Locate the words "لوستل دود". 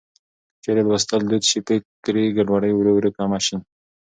0.89-1.43